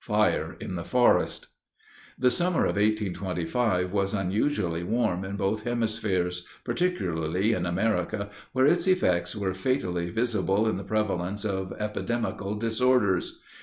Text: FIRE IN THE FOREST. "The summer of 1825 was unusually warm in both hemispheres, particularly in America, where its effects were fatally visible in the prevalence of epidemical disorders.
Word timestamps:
FIRE 0.00 0.58
IN 0.60 0.74
THE 0.74 0.84
FOREST. 0.84 1.46
"The 2.18 2.30
summer 2.30 2.66
of 2.66 2.76
1825 2.76 3.92
was 3.94 4.12
unusually 4.12 4.84
warm 4.84 5.24
in 5.24 5.36
both 5.36 5.64
hemispheres, 5.64 6.44
particularly 6.64 7.52
in 7.54 7.64
America, 7.64 8.28
where 8.52 8.66
its 8.66 8.86
effects 8.86 9.34
were 9.34 9.54
fatally 9.54 10.10
visible 10.10 10.68
in 10.68 10.76
the 10.76 10.84
prevalence 10.84 11.46
of 11.46 11.72
epidemical 11.80 12.56
disorders. 12.56 13.40